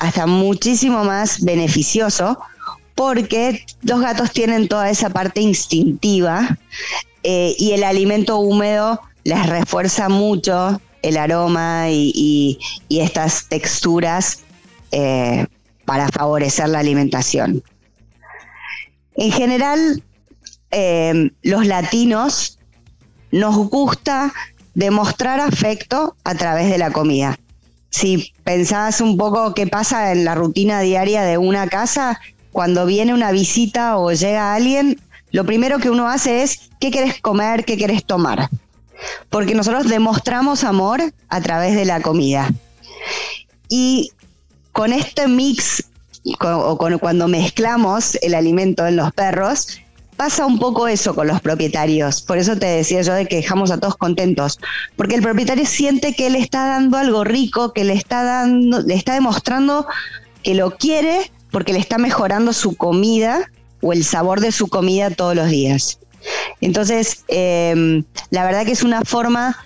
hasta 0.00 0.26
muchísimo 0.26 1.04
más 1.04 1.42
beneficioso 1.44 2.38
porque 2.94 3.64
los 3.82 4.00
gatos 4.00 4.32
tienen 4.32 4.68
toda 4.68 4.90
esa 4.90 5.10
parte 5.10 5.40
instintiva 5.40 6.56
eh, 7.22 7.54
y 7.58 7.72
el 7.72 7.84
alimento 7.84 8.38
húmedo 8.38 9.00
les 9.24 9.46
refuerza 9.46 10.08
mucho 10.08 10.80
el 11.02 11.16
aroma 11.16 11.90
y, 11.90 12.58
estas 12.88 13.48
texturas 13.48 14.44
eh, 14.92 15.46
para 15.84 16.08
favorecer 16.08 16.68
la 16.68 16.78
alimentación. 16.78 17.62
En 19.16 19.30
general, 19.32 20.02
Em, 20.70 21.30
los 21.42 21.66
latinos 21.66 22.58
nos 23.30 23.56
gusta 23.68 24.32
demostrar 24.74 25.40
afecto 25.40 26.16
a 26.24 26.34
través 26.34 26.70
de 26.70 26.78
la 26.78 26.90
comida. 26.90 27.38
Si 27.90 28.32
pensás 28.44 29.00
un 29.00 29.16
poco 29.16 29.54
qué 29.54 29.66
pasa 29.66 30.12
en 30.12 30.24
la 30.24 30.34
rutina 30.34 30.80
diaria 30.80 31.22
de 31.22 31.38
una 31.38 31.66
casa, 31.68 32.20
cuando 32.52 32.86
viene 32.86 33.14
una 33.14 33.32
visita 33.32 33.98
o 33.98 34.12
llega 34.12 34.54
alguien, 34.54 35.00
lo 35.30 35.44
primero 35.44 35.78
que 35.78 35.90
uno 35.90 36.08
hace 36.08 36.42
es, 36.42 36.70
¿qué 36.80 36.90
quieres 36.90 37.20
comer? 37.20 37.64
¿Qué 37.64 37.76
quieres 37.76 38.04
tomar? 38.04 38.48
Porque 39.28 39.54
nosotros 39.54 39.88
demostramos 39.88 40.64
amor 40.64 41.02
a 41.28 41.40
través 41.40 41.74
de 41.76 41.84
la 41.84 42.00
comida. 42.00 42.50
Y 43.68 44.10
con 44.72 44.92
este 44.92 45.28
mix, 45.28 45.84
o 46.40 46.78
cuando 46.98 47.28
mezclamos 47.28 48.16
el 48.22 48.34
alimento 48.34 48.86
en 48.86 48.96
los 48.96 49.12
perros, 49.12 49.80
pasa 50.16 50.46
un 50.46 50.58
poco 50.58 50.88
eso 50.88 51.14
con 51.14 51.26
los 51.26 51.40
propietarios. 51.40 52.22
Por 52.22 52.38
eso 52.38 52.56
te 52.56 52.66
decía 52.66 53.02
yo 53.02 53.14
de 53.14 53.26
que 53.26 53.36
dejamos 53.36 53.70
a 53.70 53.78
todos 53.78 53.96
contentos. 53.96 54.58
Porque 54.96 55.14
el 55.14 55.22
propietario 55.22 55.66
siente 55.66 56.14
que 56.14 56.30
le 56.30 56.38
está 56.38 56.66
dando 56.66 56.96
algo 56.96 57.24
rico, 57.24 57.72
que 57.72 57.84
le 57.84 57.92
está 57.94 58.24
dando, 58.24 58.80
le 58.80 58.94
está 58.94 59.14
demostrando 59.14 59.86
que 60.42 60.54
lo 60.54 60.76
quiere 60.76 61.30
porque 61.50 61.72
le 61.72 61.78
está 61.78 61.98
mejorando 61.98 62.52
su 62.52 62.76
comida 62.76 63.50
o 63.82 63.92
el 63.92 64.04
sabor 64.04 64.40
de 64.40 64.52
su 64.52 64.68
comida 64.68 65.10
todos 65.10 65.34
los 65.34 65.48
días. 65.48 65.98
Entonces, 66.60 67.24
em, 67.28 68.04
la 68.30 68.44
verdad 68.44 68.64
que 68.64 68.72
es 68.72 68.82
una 68.82 69.02
forma, 69.02 69.56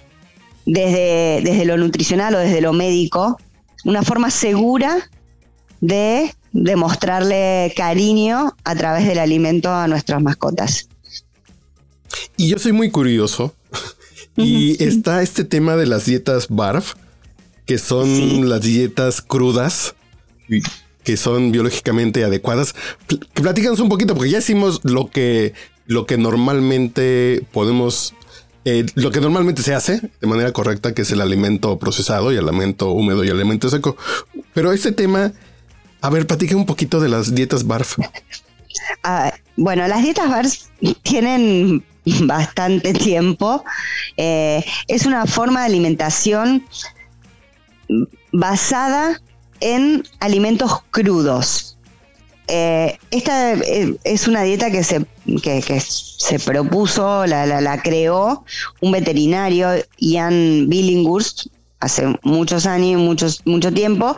desde, 0.66 1.40
desde 1.42 1.64
lo 1.64 1.76
nutricional 1.76 2.34
o 2.34 2.38
desde 2.38 2.60
lo 2.60 2.72
médico, 2.72 3.38
una 3.84 4.02
forma 4.02 4.30
segura 4.30 5.08
de 5.80 6.34
demostrarle 6.52 7.72
cariño 7.76 8.56
a 8.64 8.74
través 8.74 9.06
del 9.06 9.18
alimento 9.18 9.72
a 9.72 9.86
nuestras 9.88 10.22
mascotas. 10.22 10.88
Y 12.36 12.48
yo 12.48 12.58
soy 12.58 12.72
muy 12.72 12.90
curioso 12.90 13.54
Y 14.36 14.82
está 14.82 15.22
este 15.22 15.44
tema 15.44 15.76
de 15.76 15.86
las 15.86 16.06
dietas 16.06 16.48
BARF, 16.48 16.94
que 17.66 17.78
son 17.78 18.48
las 18.48 18.62
dietas 18.62 19.20
crudas, 19.20 19.94
que 21.04 21.16
son 21.16 21.52
biológicamente 21.52 22.24
adecuadas. 22.24 22.74
Platícanos 23.34 23.80
un 23.80 23.88
poquito, 23.88 24.14
porque 24.14 24.30
ya 24.30 24.38
hicimos 24.38 24.80
lo 24.84 25.10
que, 25.10 25.54
lo 25.86 26.06
que 26.06 26.16
normalmente 26.16 27.44
podemos 27.52 28.14
eh, 28.66 28.84
lo 28.94 29.10
que 29.10 29.22
normalmente 29.22 29.62
se 29.62 29.74
hace 29.74 30.02
de 30.20 30.26
manera 30.26 30.52
correcta, 30.52 30.92
que 30.92 31.02
es 31.02 31.10
el 31.12 31.22
alimento 31.22 31.78
procesado 31.78 32.30
y 32.30 32.36
el 32.36 32.46
alimento 32.46 32.90
húmedo 32.90 33.24
y 33.24 33.28
el 33.28 33.36
alimento 33.36 33.70
seco. 33.70 33.96
Pero 34.52 34.72
este 34.72 34.92
tema, 34.92 35.32
a 36.00 36.10
ver, 36.10 36.26
platica 36.26 36.56
un 36.56 36.66
poquito 36.66 37.00
de 37.00 37.08
las 37.08 37.34
dietas 37.34 37.66
BARF. 37.66 37.98
Ah, 39.02 39.32
bueno, 39.56 39.86
las 39.88 40.02
dietas 40.02 40.28
BARF 40.28 40.54
tienen 41.02 41.84
bastante 42.22 42.92
tiempo. 42.92 43.64
Eh, 44.16 44.64
es 44.88 45.06
una 45.06 45.26
forma 45.26 45.60
de 45.60 45.66
alimentación 45.66 46.64
basada 48.32 49.20
en 49.60 50.04
alimentos 50.20 50.82
crudos. 50.90 51.76
Eh, 52.48 52.98
esta 53.10 53.52
eh, 53.52 53.96
es 54.04 54.26
una 54.26 54.42
dieta 54.42 54.70
que 54.70 54.82
se, 54.82 55.06
se 55.88 56.38
propuso, 56.40 57.26
la, 57.26 57.80
creó 57.82 58.44
un 58.80 58.92
veterinario, 58.92 59.68
Ian 59.98 60.68
Billinghurst, 60.68 61.46
hace 61.78 62.18
muchos 62.22 62.66
años, 62.66 63.00
muchos, 63.00 63.42
mucho 63.44 63.72
tiempo, 63.72 64.16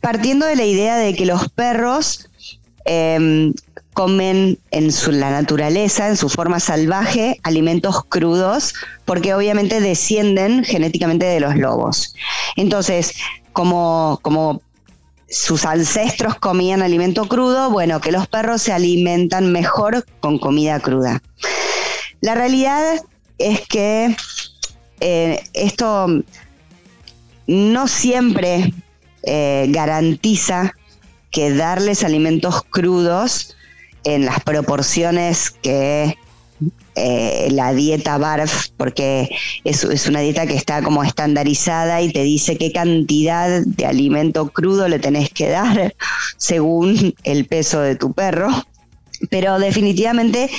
partiendo 0.00 0.46
de 0.46 0.56
la 0.56 0.64
idea 0.64 0.96
de 0.96 1.14
que 1.14 1.26
los 1.26 1.48
perros 1.48 2.28
em, 2.84 3.52
comen 3.92 4.58
en 4.70 4.92
su, 4.92 5.10
la 5.10 5.30
naturaleza, 5.30 6.08
en 6.08 6.16
su 6.16 6.28
forma 6.28 6.60
salvaje, 6.60 7.40
alimentos 7.42 8.04
crudos, 8.04 8.74
porque 9.04 9.34
obviamente 9.34 9.80
descienden 9.80 10.64
genéticamente 10.64 11.26
de 11.26 11.40
los 11.40 11.56
lobos. 11.56 12.14
Entonces, 12.56 13.14
como, 13.52 14.20
como 14.22 14.62
sus 15.28 15.64
ancestros 15.64 16.36
comían 16.36 16.82
alimento 16.82 17.26
crudo, 17.26 17.70
bueno, 17.70 18.00
que 18.00 18.12
los 18.12 18.28
perros 18.28 18.62
se 18.62 18.72
alimentan 18.72 19.52
mejor 19.52 20.04
con 20.20 20.38
comida 20.38 20.80
cruda. 20.80 21.22
La 22.20 22.34
realidad 22.34 23.02
es 23.38 23.66
que 23.66 24.16
eh, 25.00 25.42
esto 25.54 26.22
no 27.46 27.88
siempre 27.88 28.72
eh, 29.30 29.66
garantiza 29.68 30.74
que 31.30 31.52
darles 31.52 32.02
alimentos 32.02 32.62
crudos 32.62 33.54
en 34.04 34.24
las 34.24 34.40
proporciones 34.42 35.50
que 35.50 36.16
eh, 36.94 37.48
la 37.52 37.74
dieta 37.74 38.16
BARF, 38.16 38.70
porque 38.78 39.28
es, 39.64 39.84
es, 39.84 40.06
una 40.08 40.20
dieta 40.20 40.46
que 40.46 40.56
está 40.56 40.82
como 40.82 41.04
estandarizada 41.04 42.00
y 42.00 42.10
te 42.10 42.22
dice 42.22 42.56
qué 42.56 42.72
cantidad 42.72 43.60
de 43.64 43.84
alimento 43.84 44.48
crudo 44.48 44.88
le 44.88 44.98
tenés 44.98 45.30
que 45.30 45.50
dar 45.50 45.94
según 46.38 47.14
el 47.22 47.44
peso 47.44 47.80
de 47.80 47.96
tu 47.96 48.14
perro. 48.14 48.48
Pero 49.30 49.58
definitivamente 49.58 50.50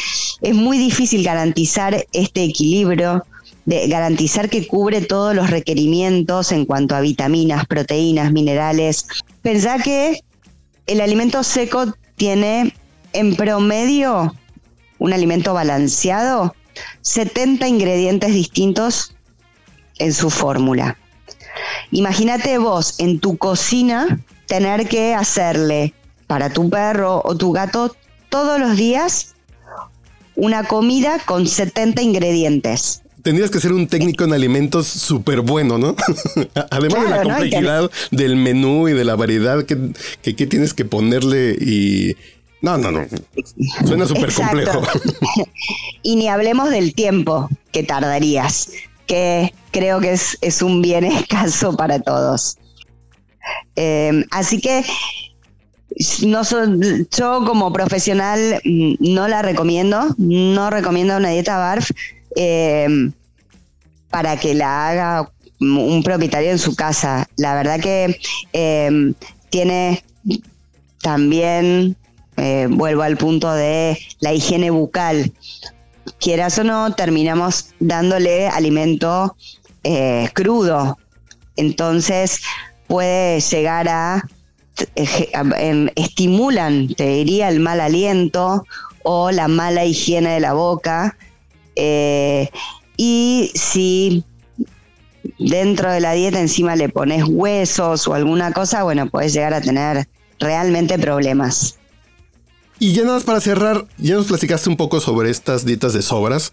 es 0.41 0.53
muy 0.53 0.77
difícil 0.77 1.23
garantizar 1.23 2.05
este 2.13 2.43
equilibrio, 2.43 3.25
de 3.65 3.87
garantizar 3.87 4.49
que 4.49 4.67
cubre 4.67 5.01
todos 5.01 5.35
los 5.35 5.49
requerimientos 5.49 6.51
en 6.51 6.65
cuanto 6.65 6.95
a 6.95 7.01
vitaminas, 7.01 7.65
proteínas, 7.67 8.31
minerales. 8.31 9.05
Pensá 9.41 9.77
que 9.79 10.23
el 10.87 11.01
alimento 11.01 11.43
seco 11.43 11.93
tiene 12.15 12.73
en 13.13 13.35
promedio, 13.35 14.35
un 14.97 15.13
alimento 15.13 15.53
balanceado, 15.53 16.55
70 17.01 17.67
ingredientes 17.67 18.33
distintos 18.33 19.15
en 19.99 20.13
su 20.13 20.29
fórmula. 20.29 20.97
Imagínate 21.91 22.57
vos 22.57 22.95
en 22.99 23.19
tu 23.19 23.37
cocina 23.37 24.19
tener 24.47 24.87
que 24.87 25.13
hacerle 25.13 25.93
para 26.27 26.49
tu 26.49 26.69
perro 26.69 27.21
o 27.23 27.35
tu 27.35 27.51
gato 27.51 27.95
todos 28.29 28.59
los 28.59 28.77
días 28.77 29.35
una 30.35 30.63
comida 30.63 31.19
con 31.25 31.47
70 31.47 32.01
ingredientes. 32.01 33.03
Tendrías 33.23 33.49
que 33.49 33.59
ser 33.59 33.73
un 33.73 33.87
técnico 33.87 34.23
en 34.23 34.33
alimentos 34.33 34.87
súper 34.87 35.41
bueno, 35.41 35.77
¿no? 35.77 35.95
Además 36.71 37.03
de 37.03 37.09
la 37.09 37.23
complejidad 37.23 37.91
del 38.11 38.35
menú 38.35 38.87
y 38.87 38.93
de 38.93 39.05
la 39.05 39.15
variedad 39.15 39.65
que, 39.65 39.93
que 40.21 40.47
tienes 40.47 40.73
que 40.73 40.85
ponerle 40.85 41.57
y, 41.59 42.15
no, 42.61 42.77
no, 42.77 42.91
no. 42.91 43.05
Suena 43.85 44.05
súper 44.05 44.33
complejo. 44.33 44.81
y 46.03 46.15
ni 46.17 46.27
hablemos 46.27 46.69
del 46.69 46.93
tiempo 46.93 47.49
que 47.71 47.83
tardarías, 47.83 48.71
que 49.07 49.53
creo 49.71 49.99
que 50.01 50.11
es, 50.11 50.61
un 50.61 50.81
bien 50.81 51.05
escaso 51.05 51.75
para 51.75 51.99
todos. 51.99 52.57
Em, 53.75 54.25
así 54.31 54.59
que 54.59 54.83
no 56.25 56.41
yo 57.17 57.45
como 57.45 57.73
profesional 57.73 58.61
mm, 58.63 58.95
no 58.99 59.27
la 59.27 59.41
recomiendo, 59.41 60.13
no 60.17 60.69
recomiendo 60.69 61.17
una 61.17 61.29
dieta 61.29 61.57
BARF 61.57 61.91
em, 62.35 63.11
para 64.09 64.37
que 64.37 64.53
la 64.53 64.89
haga 64.89 65.31
un 65.59 66.03
propietario 66.03 66.51
en 66.51 66.59
su 66.59 66.75
casa. 66.75 67.27
La 67.37 67.53
verdad 67.55 67.79
que 67.79 68.19
em, 68.53 69.13
tiene 69.49 70.03
también 71.01 71.95
eh, 72.37 72.67
vuelvo 72.69 73.03
al 73.03 73.17
punto 73.17 73.51
de 73.51 73.97
la 74.19 74.33
higiene 74.33 74.69
bucal. 74.69 75.33
Quieras 76.19 76.57
o 76.59 76.63
no, 76.63 76.93
terminamos 76.95 77.73
dándole 77.79 78.47
alimento 78.47 79.35
eh, 79.83 80.29
crudo. 80.33 80.97
Entonces 81.55 82.41
puede 82.87 83.41
llegar 83.41 83.89
a, 83.89 84.23
em, 84.95 85.89
estimulan, 85.95 86.87
te 86.95 87.07
diría, 87.07 87.49
el 87.49 87.59
mal 87.59 87.81
aliento 87.81 88.63
o 89.03 89.31
la 89.31 89.47
mala 89.47 89.85
higiene 89.85 90.31
de 90.31 90.39
la 90.39 90.53
boca. 90.53 91.17
Eh, 91.81 92.49
y 92.97 93.51
si 93.55 94.25
dentro 95.37 95.89
de 95.89 96.01
la 96.01 96.11
dieta 96.11 96.41
encima 96.41 96.75
le 96.75 96.89
pones 96.89 97.23
huesos 97.25 98.05
o 98.07 98.13
alguna 98.13 98.51
cosa, 98.51 98.83
bueno, 98.83 99.09
puedes 99.09 99.33
llegar 99.33 99.53
a 99.53 99.61
tener 99.61 100.09
realmente 100.39 100.99
problemas. 100.99 101.77
Y 102.79 102.91
ya 102.93 103.03
nada 103.03 103.15
más 103.15 103.23
para 103.23 103.39
cerrar, 103.39 103.85
ya 103.97 104.15
nos 104.15 104.27
platicaste 104.27 104.69
un 104.69 104.75
poco 104.75 104.99
sobre 104.99 105.29
estas 105.29 105.65
dietas 105.65 105.93
de 105.93 106.01
sobras. 106.01 106.51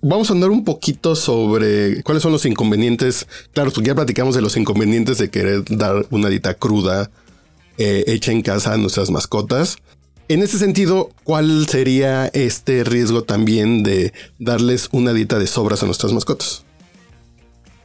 Vamos 0.00 0.30
a 0.30 0.34
andar 0.34 0.50
un 0.50 0.64
poquito 0.64 1.16
sobre 1.16 2.04
cuáles 2.04 2.22
son 2.22 2.30
los 2.30 2.46
inconvenientes. 2.46 3.26
Claro, 3.52 3.72
ya 3.82 3.96
platicamos 3.96 4.36
de 4.36 4.42
los 4.42 4.56
inconvenientes 4.56 5.18
de 5.18 5.30
querer 5.30 5.64
dar 5.68 6.06
una 6.10 6.28
dieta 6.28 6.54
cruda 6.54 7.10
eh, 7.78 8.04
hecha 8.06 8.30
en 8.30 8.42
casa 8.42 8.74
a 8.74 8.76
nuestras 8.76 9.10
mascotas. 9.10 9.78
En 10.28 10.42
ese 10.42 10.58
sentido, 10.58 11.10
¿cuál 11.24 11.66
sería 11.68 12.26
este 12.26 12.84
riesgo 12.84 13.22
también 13.22 13.82
de 13.82 14.12
darles 14.38 14.90
una 14.92 15.14
dieta 15.14 15.38
de 15.38 15.46
sobras 15.46 15.82
a 15.82 15.86
nuestras 15.86 16.12
mascotas? 16.12 16.64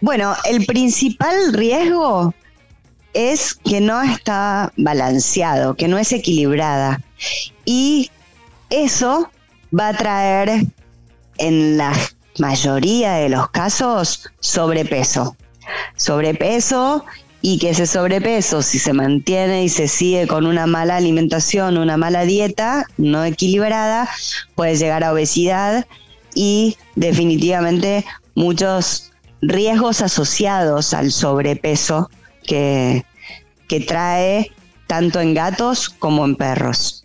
Bueno, 0.01 0.35
el 0.43 0.65
principal 0.65 1.53
riesgo 1.53 2.33
es 3.13 3.53
que 3.53 3.79
no 3.79 4.01
está 4.01 4.73
balanceado, 4.75 5.75
que 5.75 5.87
no 5.87 5.97
es 5.97 6.11
equilibrada. 6.11 7.01
Y 7.63 8.11
eso 8.69 9.31
va 9.77 9.89
a 9.89 9.97
traer 9.97 10.65
en 11.37 11.77
la 11.77 11.93
mayoría 12.39 13.13
de 13.13 13.29
los 13.29 13.49
casos 13.51 14.29
sobrepeso. 14.41 15.37
Sobrepeso 15.95 17.05
y 17.45 17.57
que 17.57 17.71
ese 17.71 17.85
sobrepeso, 17.85 18.61
si 18.61 18.79
se 18.79 18.93
mantiene 18.93 19.65
y 19.65 19.69
se 19.69 19.89
sigue 19.89 20.27
con 20.27 20.45
una 20.45 20.65
mala 20.65 20.95
alimentación, 20.95 21.77
una 21.77 21.97
mala 21.97 22.23
dieta 22.23 22.85
no 22.95 23.25
equilibrada, 23.25 24.09
puede 24.55 24.77
llegar 24.77 25.03
a 25.03 25.11
obesidad 25.11 25.85
y 26.33 26.77
definitivamente 26.95 28.05
muchos 28.33 29.11
riesgos 29.41 29.99
asociados 29.99 30.93
al 30.93 31.11
sobrepeso 31.11 32.09
que, 32.47 33.03
que 33.67 33.81
trae 33.81 34.49
tanto 34.87 35.19
en 35.19 35.33
gatos 35.33 35.89
como 35.89 36.23
en 36.23 36.37
perros. 36.37 37.02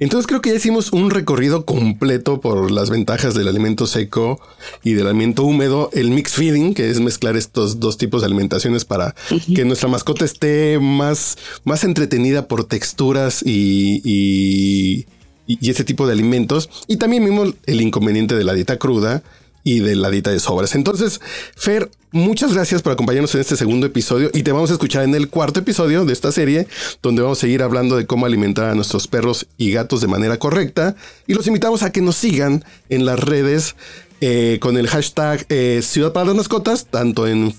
Entonces 0.00 0.26
creo 0.26 0.40
que 0.40 0.50
ya 0.50 0.56
hicimos 0.56 0.92
un 0.92 1.10
recorrido 1.10 1.66
completo 1.66 2.40
por 2.40 2.70
las 2.70 2.88
ventajas 2.88 3.34
del 3.34 3.48
alimento 3.48 3.86
seco 3.86 4.40
y 4.82 4.94
del 4.94 5.06
alimento 5.06 5.44
húmedo, 5.44 5.90
el 5.92 6.10
mix 6.10 6.32
feeding, 6.32 6.74
que 6.74 6.90
es 6.90 7.00
mezclar 7.00 7.36
estos 7.36 7.80
dos 7.80 7.98
tipos 7.98 8.22
de 8.22 8.26
alimentaciones 8.26 8.86
para 8.86 9.14
que 9.54 9.64
nuestra 9.66 9.88
mascota 9.88 10.24
esté 10.24 10.78
más, 10.80 11.36
más 11.64 11.84
entretenida 11.84 12.48
por 12.48 12.64
texturas 12.64 13.42
y, 13.44 14.00
y, 14.02 15.06
y 15.46 15.70
ese 15.70 15.84
tipo 15.84 16.06
de 16.06 16.14
alimentos. 16.14 16.70
Y 16.86 16.96
también 16.96 17.24
vimos 17.24 17.54
el 17.66 17.82
inconveniente 17.82 18.34
de 18.34 18.44
la 18.44 18.54
dieta 18.54 18.78
cruda 18.78 19.22
y 19.64 19.80
de 19.80 19.96
la 19.96 20.10
dieta 20.10 20.30
de 20.30 20.40
sobras. 20.40 20.74
Entonces, 20.74 21.20
Fer, 21.56 21.90
muchas 22.12 22.52
gracias 22.52 22.82
por 22.82 22.92
acompañarnos 22.92 23.34
en 23.34 23.40
este 23.40 23.56
segundo 23.56 23.86
episodio 23.86 24.30
y 24.32 24.42
te 24.42 24.52
vamos 24.52 24.70
a 24.70 24.74
escuchar 24.74 25.04
en 25.04 25.14
el 25.14 25.28
cuarto 25.28 25.60
episodio 25.60 26.04
de 26.04 26.12
esta 26.12 26.32
serie, 26.32 26.66
donde 27.02 27.22
vamos 27.22 27.38
a 27.38 27.42
seguir 27.42 27.62
hablando 27.62 27.96
de 27.96 28.06
cómo 28.06 28.26
alimentar 28.26 28.70
a 28.70 28.74
nuestros 28.74 29.06
perros 29.06 29.46
y 29.56 29.72
gatos 29.72 30.00
de 30.00 30.08
manera 30.08 30.38
correcta. 30.38 30.96
Y 31.26 31.34
los 31.34 31.46
invitamos 31.46 31.82
a 31.82 31.92
que 31.92 32.00
nos 32.00 32.16
sigan 32.16 32.64
en 32.88 33.04
las 33.04 33.20
redes 33.20 33.76
eh, 34.20 34.58
con 34.60 34.76
el 34.76 34.88
hashtag 34.88 35.46
eh, 35.48 35.80
Ciudad 35.82 36.12
para 36.12 36.26
las 36.26 36.36
Mascotas, 36.36 36.86
tanto 36.86 37.26
en 37.26 37.54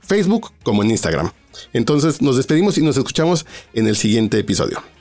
Facebook 0.00 0.52
como 0.62 0.82
en 0.82 0.90
Instagram. 0.90 1.30
Entonces 1.72 2.20
nos 2.20 2.36
despedimos 2.36 2.78
y 2.78 2.82
nos 2.82 2.96
escuchamos 2.96 3.46
en 3.74 3.86
el 3.86 3.96
siguiente 3.96 4.38
episodio. 4.38 4.93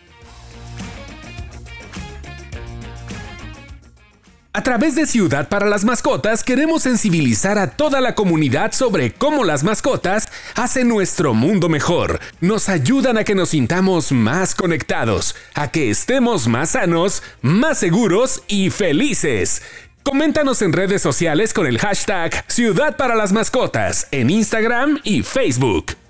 A 4.55 4.61
través 4.61 4.93
de 4.93 5.07
Ciudad 5.07 5.49
para 5.49 5.65
las 5.65 5.83
Mascotas 5.83 6.43
queremos 6.43 6.83
sensibilizar 6.83 7.57
a 7.57 7.71
toda 7.71 8.01
la 8.01 8.13
comunidad 8.13 8.71
sobre 8.71 9.11
cómo 9.11 9.43
las 9.45 9.63
mascotas 9.63 10.29
hacen 10.53 10.87
nuestro 10.87 11.33
mundo 11.33 11.69
mejor, 11.69 12.19
nos 12.39 12.69
ayudan 12.69 13.17
a 13.17 13.23
que 13.23 13.33
nos 13.33 13.49
sintamos 13.49 14.11
más 14.11 14.53
conectados, 14.53 15.35
a 15.55 15.71
que 15.71 15.89
estemos 15.89 16.47
más 16.47 16.69
sanos, 16.69 17.23
más 17.41 17.79
seguros 17.79 18.43
y 18.47 18.69
felices. 18.69 19.63
Coméntanos 20.03 20.61
en 20.61 20.73
redes 20.73 21.01
sociales 21.01 21.51
con 21.51 21.65
el 21.65 21.79
hashtag 21.79 22.45
Ciudad 22.47 22.95
para 22.95 23.15
las 23.15 23.33
Mascotas 23.33 24.07
en 24.11 24.29
Instagram 24.29 24.99
y 25.03 25.23
Facebook. 25.23 26.02